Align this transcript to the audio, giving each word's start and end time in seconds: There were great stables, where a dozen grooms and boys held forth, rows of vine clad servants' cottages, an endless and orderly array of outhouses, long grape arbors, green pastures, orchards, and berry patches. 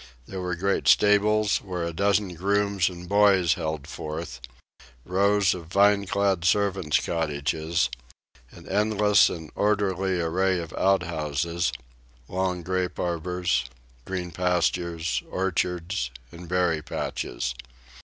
There 0.25 0.41
were 0.41 0.55
great 0.55 0.87
stables, 0.87 1.57
where 1.57 1.83
a 1.83 1.93
dozen 1.93 2.33
grooms 2.33 2.89
and 2.89 3.07
boys 3.07 3.53
held 3.53 3.85
forth, 3.85 4.41
rows 5.05 5.53
of 5.53 5.67
vine 5.67 6.07
clad 6.07 6.43
servants' 6.43 6.99
cottages, 7.05 7.87
an 8.49 8.67
endless 8.67 9.29
and 9.29 9.51
orderly 9.53 10.19
array 10.19 10.57
of 10.57 10.73
outhouses, 10.75 11.71
long 12.27 12.63
grape 12.63 12.97
arbors, 12.99 13.65
green 14.03 14.31
pastures, 14.31 15.21
orchards, 15.29 16.09
and 16.31 16.49
berry 16.49 16.81
patches. 16.81 17.53